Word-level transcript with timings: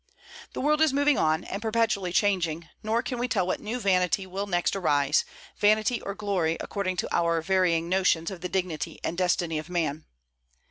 The 0.53 0.61
world 0.61 0.81
is 0.81 0.93
moving 0.93 1.19
on 1.19 1.43
and 1.43 1.61
perpetually 1.61 2.11
changing, 2.11 2.67
nor 2.81 3.03
can 3.03 3.19
we 3.19 3.27
tell 3.27 3.45
what 3.45 3.59
new 3.59 3.79
vanity 3.79 4.25
will 4.25 4.47
next 4.47 4.75
arise, 4.75 5.25
vanity 5.59 6.01
or 6.01 6.15
glory, 6.15 6.57
according 6.59 6.97
to 6.97 7.15
our 7.15 7.39
varying 7.39 7.87
notions 7.87 8.31
of 8.31 8.41
the 8.41 8.49
dignity 8.49 8.99
and 9.03 9.15
destiny 9.15 9.59
of 9.59 9.69
man. 9.69 10.05